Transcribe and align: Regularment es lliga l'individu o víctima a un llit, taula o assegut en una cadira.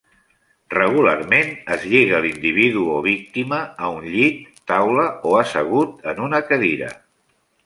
Regularment 0.75 1.51
es 1.75 1.85
lliga 1.91 2.21
l'individu 2.25 2.85
o 2.93 2.95
víctima 3.09 3.61
a 3.85 3.91
un 3.99 4.09
llit, 4.15 4.41
taula 4.73 5.07
o 5.33 5.37
assegut 5.45 6.05
en 6.15 6.27
una 6.31 6.43
cadira. 6.51 6.91